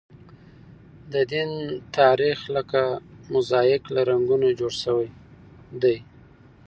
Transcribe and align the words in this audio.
د 1.13 1.15
دین 1.31 1.51
تاریخ 1.97 2.37
لکه 2.55 2.81
موزاییک 3.31 3.83
له 3.95 4.01
رنګونو 4.09 4.47
جوړ 4.59 4.73
شوی 4.83 5.07
دی. 5.81 5.97